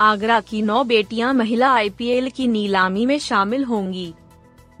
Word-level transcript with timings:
आगरा 0.00 0.40
की 0.40 0.60
नौ 0.62 0.82
बेटियाँ 0.84 1.32
महिला 1.34 1.70
आईपीएल 1.70 2.28
की 2.30 2.46
नीलामी 2.48 3.04
में 3.06 3.18
शामिल 3.18 3.64
होंगी 3.64 4.12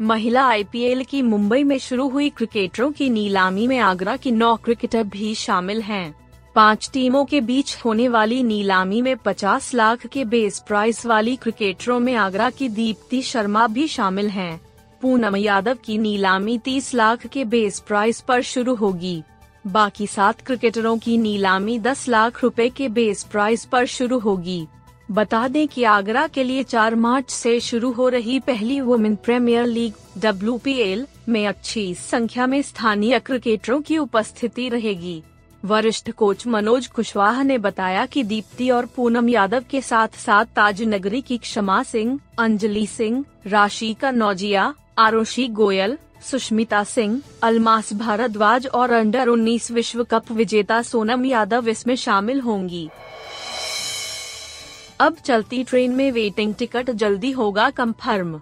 महिला 0.00 0.44
आईपीएल 0.44 1.04
की 1.04 1.20
मुंबई 1.22 1.64
में 1.64 1.78
शुरू 1.78 2.08
हुई 2.08 2.28
क्रिकेटरों 2.28 2.90
की 2.92 3.08
नीलामी 3.10 3.66
में 3.66 3.78
आगरा 3.78 4.16
की 4.16 4.30
नौ 4.30 4.54
क्रिकेटर 4.56 5.02
भी 5.02 5.34
शामिल 5.34 5.82
हैं। 5.82 6.14
पाँच 6.56 6.90
टीमों 6.92 7.24
के 7.24 7.40
बीच 7.40 7.76
होने 7.84 8.08
वाली 8.08 8.42
नीलामी 8.42 9.02
में 9.02 9.14
50 9.26 9.72
लाख 9.74 10.06
के 10.06 10.24
बेस 10.24 10.58
प्राइस 10.58 11.04
वाली 11.06 11.36
क्रिकेटरों 11.36 12.00
में 12.00 12.14
आगरा 12.14 12.50
की 12.50 12.68
दीप्ति 12.70 13.22
शर्मा 13.22 13.66
भी 13.66 13.86
शामिल 13.88 14.30
हैं। 14.30 14.60
पूनम 15.02 15.36
यादव 15.36 15.78
की 15.84 15.98
नीलामी 15.98 16.58
30 16.58 16.92
लाख 16.94 17.26
के 17.26 17.44
बेस 17.44 17.80
प्राइस 17.80 18.20
पर 18.20 18.42
शुरू 18.46 18.74
होगी 18.74 19.22
बाकी 19.66 20.06
सात 20.06 20.40
क्रिकेटरों 20.40 20.98
की 20.98 21.18
नीलामी 21.18 21.78
10 21.80 22.08
लाख 22.08 22.42
रुपए 22.42 22.68
के 22.68 22.88
बेस 22.88 23.24
प्राइस 23.24 23.64
पर 23.64 23.86
शुरू 23.86 24.18
होगी 24.18 24.66
बता 25.10 25.46
दें 25.48 25.66
कि 25.68 25.84
आगरा 25.84 26.26
के 26.26 26.42
लिए 26.44 26.62
4 26.62 26.94
मार्च 26.94 27.30
से 27.30 27.58
शुरू 27.60 27.90
हो 27.92 28.08
रही 28.08 28.38
पहली 28.40 28.80
वुमेन 28.80 29.16
प्रीमियर 29.16 29.66
लीग 29.66 29.94
डब्ल्यूपीएल 30.18 31.06
में 31.28 31.46
अच्छी 31.46 31.94
संख्या 31.94 32.46
में 32.46 32.60
स्थानीय 32.62 33.18
क्रिकेटरों 33.18 33.80
की 33.80 33.98
उपस्थिति 33.98 34.68
रहेगी। 34.68 35.22
वरिष्ठ 35.64 36.10
कोच 36.10 36.46
मनोज 36.46 36.86
कुशवाहा 36.86 37.42
ने 37.42 37.58
बताया 37.58 38.04
कि 38.06 38.22
दीप्ति 38.24 38.70
और 38.70 38.86
पूनम 38.86 39.28
यादव 39.28 39.64
के 39.70 39.80
साथ 39.80 40.16
साथ 40.16 40.54
ताज 40.56 40.82
नगरी 40.82 41.20
की 41.20 41.38
क्षमा 41.38 41.82
सिंह, 41.82 42.18
अंजलि 42.38 42.86
सिंह 42.86 43.24
राशि 43.46 43.92
का 44.00 44.10
नौजिया, 44.10 44.72
आरुषि 44.98 45.46
गोयल, 45.48 45.98
सुष्मिता 46.22 46.84
सिंह, 46.84 47.20
अलमास 47.42 47.92
भारद्वाज 47.92 48.66
और 48.66 48.90
अंडर 48.92 49.28
19 49.28 49.70
विश्व 49.70 50.04
कप 50.04 50.32
विजेता 50.32 50.82
सोनम 50.82 51.24
यादव 51.24 51.68
इसमें 51.68 51.96
शामिल 51.96 52.40
होंगी। 52.40 52.88
अब 55.00 55.16
चलती 55.24 55.64
ट्रेन 55.64 55.92
में 55.92 56.12
वेटिंग 56.12 56.54
टिकट 56.54 56.90
जल्दी 56.90 57.30
होगा 57.30 57.70
कंफर्म। 57.70 58.40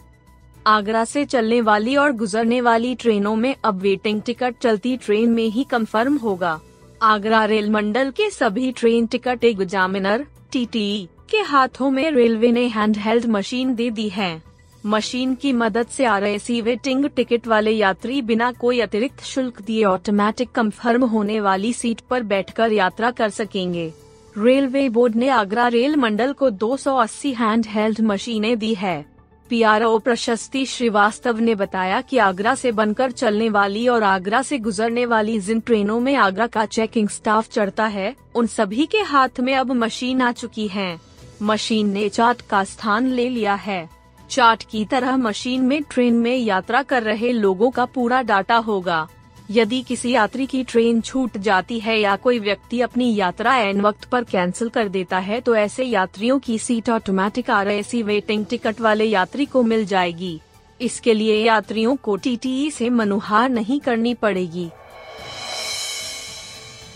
आगरा 0.67 1.05
से 1.05 1.25
चलने 1.25 1.61
वाली 1.61 1.97
और 1.97 2.13
गुजरने 2.13 2.61
वाली 2.61 2.95
ट्रेनों 2.95 3.37
में 3.37 3.55
अब 3.65 3.79
वेटिंग 3.79 4.23
टिकट 4.23 4.55
चलती 4.63 4.97
ट्रेन 4.97 5.31
में 5.31 5.47
ही 5.47 5.65
कंफर्म 5.65 6.17
होगा। 6.17 6.61
आगरा 7.03 7.45
रेल 7.45 7.71
मंडल 7.71 8.11
के 8.11 8.31
सभी 8.31 8.73
ट्रेन 8.73 9.07
टिकट 9.07 9.45
एग्जामिनर 9.45 10.27
टी 10.53 11.09
के 11.31 11.37
हाथों 11.37 11.91
में 11.91 12.11
रेलवे 12.11 12.53
ने 12.53 12.67
हैंडहेल्ड 12.67 13.27
मशीन 13.27 13.75
दे 13.75 13.91
दी 13.91 14.09
है। 14.09 14.43
मशीन 14.87 15.35
की 15.35 15.53
मदद 15.53 15.87
से 15.87 16.05
आ 16.05 16.19
रहे 16.19 16.39
सी 16.39 16.61
वेटिंग 16.61 17.05
टिकट 17.05 17.47
वाले 17.47 17.71
यात्री 17.71 18.23
बिना 18.23 18.53
कोई 18.53 18.81
अतिरिक्त 18.81 19.25
शुल्क 19.25 19.63
दिए 19.63 19.85
ऑटोमेटिक 19.85 20.53
कंफर्म 20.53 21.05
होने 21.05 21.41
वाली 21.41 21.73
सीट 21.73 22.01
पर 22.01 22.23
बैठकर 22.23 22.73
यात्रा 22.73 23.11
कर 23.11 23.29
सकेंगे। 23.31 23.93
रेलवे 24.39 24.89
बोर्ड 24.89 25.17
ने 25.17 25.29
आगरा 25.29 25.69
रेल 25.69 25.97
मंडल 25.97 26.33
को 26.33 26.51
280 26.51 27.33
हैंड 27.35 27.67
हेल्ड 27.69 28.01
मशीनें 28.01 28.59
दी 28.59 28.75
है। 28.75 29.07
पीआरओ 29.49 29.99
प्रशस्ति 29.99 30.67
श्रीवास्तव 30.67 31.39
ने 31.39 31.55
बताया 31.55 32.01
कि 32.01 32.19
आगरा 32.19 32.55
से 32.55 32.73
बनकर 32.73 33.11
चलने 33.11 33.49
वाली 33.49 33.89
और 33.89 34.03
आगरा 34.03 34.43
से 34.43 34.59
गुजरने 34.59 35.07
वाली 35.07 35.39
जिन 35.41 35.61
ट्रेनों 35.61 36.01
में 36.01 36.15
आगरा 36.15 36.47
का 36.47 36.65
चेकिंग 36.67 37.09
स्टाफ 37.09 37.49
चढ़ता 37.49 37.87
है, 37.87 38.15
उन 38.35 38.47
सभी 38.47 38.87
के 38.87 38.99
हाथ 38.99 39.41
में 39.41 39.55
अब 39.55 39.73
मशीन 39.73 40.23
आ 40.23 40.33
चुकी 40.33 40.69
है। 40.69 41.01
मशीन 41.43 41.91
ने 41.91 42.09
चार्ट 42.09 42.41
का 42.41 42.65
स्थान 42.65 43.07
ले 43.07 43.29
लिया 43.29 43.55
है। 43.55 43.89
चार्ट 44.31 44.65
की 44.71 44.85
तरह 44.85 45.17
मशीन 45.17 45.63
में 45.63 45.83
ट्रेन 45.83 46.15
में 46.15 46.37
यात्रा 46.37 46.83
कर 46.83 47.03
रहे 47.03 47.33
लोगों 47.33 47.71
का 47.71 47.85
पूरा 47.85 48.23
डाटा 48.23 48.57
होगा। 48.57 49.09
यदि 49.51 49.81
किसी 49.83 50.11
यात्री 50.11 50.47
की 50.47 50.65
ट्रेन 50.65 51.01
छूट 51.01 51.39
जाती 51.39 51.81
है 51.81 52.01
या 52.01 52.17
कोई 52.17 52.39
व्यक्ति 52.39 52.81
अपनी 52.81 53.15
यात्रा 53.15 53.57
एन 53.57 53.81
वक्त 53.81 54.05
पर 54.05 54.25
कैंसिल 54.25 54.69
कर 54.69 54.89
देता 54.89 55.19
है 55.19 55.41
तो 55.41 55.57
ऐसे 55.57 55.85
यात्रियों 55.85 56.39
की 56.39 56.59
seat 56.59 56.91
automatic 56.91 57.51
or 57.51 57.69
waiting 57.95 58.47
ticket 58.47 58.81
वाले 58.81 59.05
यात्री 59.05 59.47
को 59.47 59.63
मिल 59.63 59.87
जाएगी। 59.87 60.41
इसके 60.81 61.15
लिए 61.15 61.45
यात्रियों 61.45 61.97
को 61.97 62.17
टीटीई 62.17 62.71
से 62.71 62.91
मनुहार 62.91 63.49
नहीं 63.49 63.81
करनी 63.81 64.15
पड़ेगी। 64.15 64.71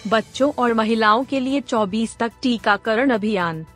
बच्चों 0.08 0.52
और 0.58 0.74
महिलाओं 0.74 1.24
के 1.24 1.40
लिए 1.40 1.60
24 1.60 2.16
तक 2.18 2.32
टीकाकरण 2.42 3.10
अभियान। 3.10 3.66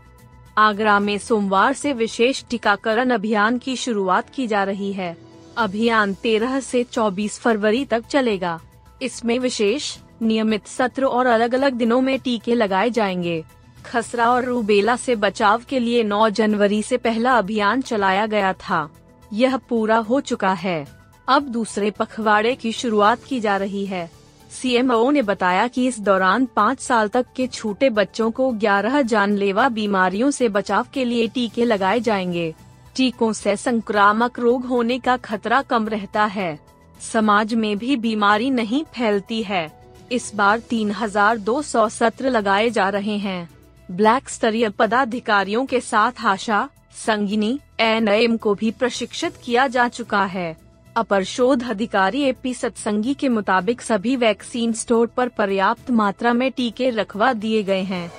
आगरा 0.59 0.99
में 1.01 1.19
सोमवार 1.19 1.73
से 1.73 1.93
विशेष 1.93 2.45
टीकाकरण 2.51 3.11
अभियान 3.11 3.59
की 3.59 3.77
शुरुआत 3.77 4.31
की 4.31 4.47
जा 4.47 4.65
रही 4.65 4.93
है। 4.93 5.26
अभियान 5.57 6.15
13 6.15 6.61
से 6.61 6.85
24 6.85 7.39
फरवरी 7.39 7.85
तक 7.85 8.05
चलेगा। 8.07 8.61
इसमें 9.03 9.39
विशेष, 9.39 9.99
नियमित 10.23 10.67
सत्र 10.67 11.05
और 11.05 11.27
अलग 11.27 11.55
अलग 11.55 11.73
दिनों 11.73 12.01
में 12.01 12.19
टीके 12.19 12.55
लगाए 12.55 12.91
जाएँगे। 12.91 13.45
खसरा 13.87 14.31
और 14.31 14.45
रूबेला 14.45 14.97
से 14.97 15.17
बचाव 15.17 15.63
के 15.69 15.79
लिए 15.79 16.05
9 16.05 16.29
जनवरी 16.29 16.83
से 16.83 16.97
पहला 16.97 17.39
अभियान 17.39 17.81
चलाया 17.81 18.27
गया 18.27 18.53
था। 18.53 18.91
यह 19.33 19.57
पूरा 19.57 19.97
हो 19.97 20.21
चुका 20.21 20.53
है। 20.53 20.87
अब 21.29 21.43
दूसरे 21.43 21.91
पखवाड़े 21.91 22.55
की 22.55 22.73
शुरुआत 22.73 23.25
की 23.25 23.41
जा 23.41 23.57
रही 23.57 23.87
है। 23.87 24.11
सीएमओ 24.51 25.11
ने 25.11 25.23
बताया 25.23 25.69
कि 25.69 25.87
इस 25.87 26.01
दौरान 26.01 26.47
पाँच 26.47 26.81
साल 26.81 27.09
तक 27.09 27.27
के 27.37 27.47
छोटे 27.47 27.91
बच्चों 27.91 28.31
को 28.31 28.53
11 28.53 29.03
जानलेवा 29.03 29.69
बीमारियों 29.69 30.31
से 30.31 30.49
बचाव 30.49 30.87
के 30.95 31.05
लिए 31.05 31.29
टीके 31.29 31.65
लगाए 31.65 32.01
जाएँगे। 32.01 32.55
टीकों 32.97 33.33
से 33.33 33.57
संक्रामक 33.57 34.39
रोग 34.39 34.65
होने 34.67 34.99
का 34.99 35.17
खतरा 35.17 35.63
कम 35.63 35.89
रहता 35.89 36.25
है। 36.25 36.59
समाज 37.01 37.55
में 37.55 37.79
भी 37.79 37.97
बीमारी 37.97 38.51
नहीं 38.51 38.85
फैलती 38.85 39.43
है। 39.43 39.71
इस 40.13 40.33
बार 40.35 40.61
3,200 40.61 41.89
सत्र 41.89 42.31
लगाए 42.31 42.71
जा 42.71 42.89
रहे 42.89 43.17
हैं। 43.19 43.49
ब्लैक 43.91 44.29
स्तरीय 44.29 44.69
पदाधिकारियों 44.69 45.67
के 45.67 45.81
साथ 45.81 46.25
आशा 46.25 46.69
संगिनी 47.07 47.59
एन 47.81 48.37
को 48.37 48.55
भी 48.55 48.71
प्रशिक्षित 48.71 49.35
किया 49.45 49.67
जा 49.67 49.89
चुका 49.89 50.25
है। 50.25 50.57
अपर 50.97 51.25
शोध 51.25 51.71
अधिकारी 51.71 52.23
ए 52.23 52.33
पी 52.33 52.55
सत्संगी 52.55 53.15
के 53.15 53.29
मुताबिक 53.29 53.81
सभी 53.81 54.17
वैक्सीन 54.17 54.73
स्टोर 54.73 55.07
पर 55.07 55.29
पर्याप्त 55.29 55.91
मात्रा 55.91 56.33
में 56.33 56.53
टीके 56.53 56.91
रखवा 56.91 57.33
दिए 57.33 57.63
गए 57.63 57.83
हैं। 57.83 58.11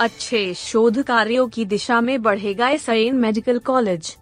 अच्छे 0.00 0.54
शोध 0.54 1.02
कार्यों 1.02 1.48
की 1.48 1.64
दिशा 1.64 2.00
में 2.00 2.22
बढ़ेगा 2.22 2.68
S 2.68 2.88
medical 3.14 3.58
college 3.58 4.16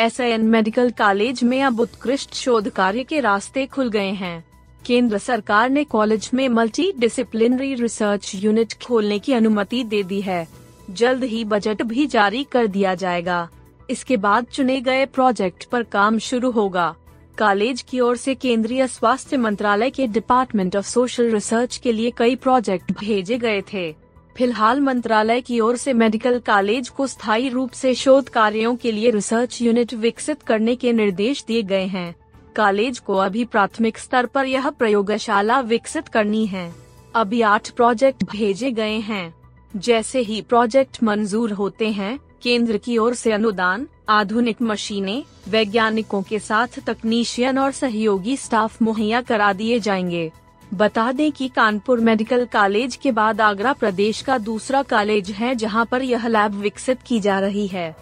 S 0.00 0.20
I 0.20 0.30
N 0.30 0.44
medical 0.46 0.90
college 0.90 1.42
में 1.44 1.62
अब 1.62 1.80
उत्कृष्ट 1.80 2.34
शोध 2.34 2.68
कार्य 2.68 3.04
के 3.04 3.20
रास्ते 3.20 3.66
खुल 3.66 3.90
गए 3.90 4.10
हैं। 4.10 4.44
केंद्र 4.86 5.18
सरकार 5.18 5.70
ने 5.70 5.84
कॉलेज 5.84 6.30
में 6.34 6.48
मल्टी 6.48 6.92
डिसिप्लिनरी 6.98 7.74
रिसर्च 7.74 8.32
यूनिट 8.34 8.74
खोलने 8.86 9.18
की 9.18 9.32
अनुमति 9.32 9.84
दे 9.84 10.02
दी 10.02 10.20
है। 10.20 10.46
जल्द 10.90 11.24
ही 11.24 11.44
बजट 11.44 11.82
भी 11.82 12.06
जारी 12.06 12.44
कर 12.44 12.66
दिया 12.66 12.94
जाएगा। 12.94 13.48
इसके 13.90 14.16
बाद 14.16 14.44
चुने 14.44 14.80
गए 14.80 15.04
प्रोजेक्ट 15.06 15.64
पर 15.64 15.82
काम 15.82 16.18
शुरू 16.18 16.50
होगा। 16.50 16.94
कॉलेज 17.38 17.82
की 17.82 18.00
ओर 18.00 18.16
से 18.16 18.34
केंद्रीय 18.34 18.86
स्वास्थ्य 18.88 19.36
मंत्रालय 19.36 19.90
के 19.90 20.06
डिपार्टमेंट 20.06 20.76
ऑफ़ 20.76 20.86
सोशल 20.86 21.30
रिसर्च 21.30 21.76
के 21.76 21.92
लिए 21.92 22.12
कई 22.16 22.36
प्रोजेक्ट 22.36 22.98
भेजे 23.00 23.38
गए 23.38 23.62
थे। 23.72 24.07
फ़िलहाल 24.36 24.80
मंत्रालय 24.80 25.40
की 25.40 25.60
ओर 25.60 25.76
से 25.76 25.92
मेडिकल 25.92 26.38
कॉलेज 26.38 26.88
को 26.88 27.06
स्थायी 27.06 27.48
रूप 27.48 27.70
से 27.70 27.94
शोध 27.94 28.28
कार्यों 28.28 28.76
के 28.76 28.92
लिए 28.92 29.10
रिसर्च 29.10 29.62
यूनिट 29.62 29.94
विकसित 29.94 30.42
करने 30.42 30.76
के 30.76 30.92
निर्देश 30.92 31.44
दिए 31.48 31.62
गए 31.62 31.84
हैं। 31.84 32.14
कॉलेज 32.56 32.98
को 32.98 33.14
अभी 33.14 33.44
प्राथमिक 33.44 33.98
स्तर 33.98 34.26
पर 34.26 34.46
यह 34.46 34.70
प्रयोगशाला 34.70 35.60
विकसित 35.60 36.08
करनी 36.08 36.46
है। 36.46 36.74
अभी 37.14 37.40
आठ 37.40 37.70
प्रोजेक्ट 37.70 38.24
भेजे 38.24 38.70
गए 38.70 38.96
हैं। 38.96 39.34
जैसे 39.76 40.20
ही 40.20 40.42
प्रोजेक्ट 40.42 41.02
मंजूर 41.02 41.52
होते 41.52 41.88
हैं, 41.88 42.20
केंद्र 42.42 42.76
की 42.76 42.98
ओर 42.98 43.14
से 43.14 43.32
अनुदान, 43.32 43.88
आधुनिक 44.08 44.62
मशीनें, 44.62 45.24
वैज्ञानिकों 45.48 46.22
के 46.22 46.38
साथ 46.38 46.68
तकनीशियन 46.86 47.58
और 47.58 47.72
सहयोगी 47.72 48.36
स्टाफ 48.36 48.82
मुहैया 48.82 49.20
करा 49.20 49.52
दिए 49.52 49.80
जाएँगे। 49.80 50.32
बता 50.74 51.10
दें 51.12 51.30
कि 51.32 51.48
कानपुर 51.48 52.00
मेडिकल 52.00 52.44
कॉलेज 52.44 52.96
के 52.96 53.12
बाद 53.12 53.40
आगरा 53.40 53.72
प्रदेश 53.72 54.20
का 54.22 54.36
दूसरा 54.38 54.82
कॉलेज 54.82 55.30
है 55.30 55.54
जहाँ 55.54 55.84
पर 55.84 56.02
यह 56.02 56.26
लैब 56.26 56.54
विकसित 56.54 57.02
की 57.06 57.20
जा 57.20 57.38
रही 57.40 57.66
है। 57.66 57.94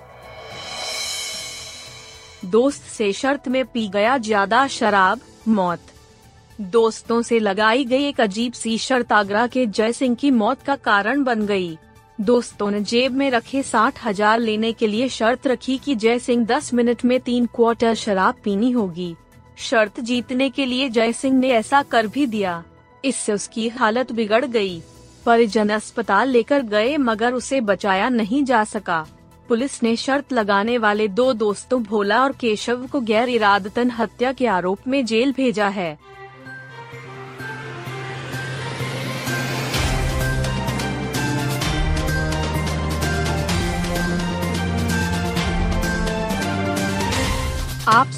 दोस्त 2.45 2.83
से 2.83 3.13
शर्त 3.13 3.49
में 3.49 3.65
पी 3.65 3.87
गया 3.89 4.17
ज़्यादा 4.19 4.67
शराब, 4.69 5.21
मौत। 5.49 5.81
दोस्तों 6.61 7.21
से 7.23 7.39
लगाई 7.39 7.85
गई 7.85 8.05
एक 8.05 8.21
अजीब 8.21 8.53
सी 8.53 8.77
शर्त 8.79 9.13
आगरा 9.13 9.47
के 9.47 9.67
जय 9.67 9.93
सिंह 9.93 10.15
की 10.15 10.31
मौत 10.31 10.63
का 10.63 10.77
कारण 10.77 11.23
बन 11.25 11.47
गई। 11.47 11.77
दोस्तों 12.19 12.71
ने 12.71 12.81
जेब 12.83 13.13
में 13.13 13.31
रखे 13.31 13.63
साठ 13.63 14.05
हज़ार 14.05 14.39
लेने 14.39 14.73
के 14.73 14.87
लिए 14.87 15.09
शर्त 15.09 15.47
रखी 15.47 15.77
कि 15.79 15.95
जय 15.95 16.19
सिंह 16.19 16.45
दस 16.47 16.73
मिनट 16.75 17.05
में 17.05 17.19
तीन 17.21 17.47
क्वार्टर 17.47 17.95
शराब 17.95 18.35
पीनी 18.45 18.71
होगी। 18.71 19.15
शर्त 19.57 20.01
जीतने 20.01 20.51
के 20.51 20.67
लिए 20.67 20.89
जय 20.89 21.13
सिंह 21.13 21.39
ने 21.39 21.49
ऐसा 21.49 21.83
कर 21.83 22.07
भी 22.07 22.27
दिया। 22.27 22.65
इससे 23.05 23.33
उसकी 23.33 23.69
हालत 23.69 24.13
बिगड़ 24.13 24.45
गई। 24.45 24.83
परिजन 25.27 25.69
अस्पताल 25.69 26.29
लेकर 26.29 26.63
गए, 26.63 26.97
मगर 26.97 27.33
उसे 27.33 27.61
बचाया 27.61 28.09
नहीं 28.09 28.45
जा 28.45 28.65
सका। 28.65 29.07
पुलिस 29.49 29.83
ने 29.83 29.97
शर्त 29.97 30.33
लगाने 30.33 30.79
वाले 30.79 31.09
दो 31.09 31.33
दोस्तों 31.33 31.83
भोला 31.83 32.23
और 32.23 32.33
केशव 32.33 32.87
को 32.87 33.01
गैर 33.01 33.29
इरादतन 33.29 33.91
हत्या 33.91 34.33
के 34.33 34.47
आरोप 34.47 34.79
में 34.89 35.05
जेल 35.05 35.33
भेजा 35.33 35.69
है। 35.69 35.99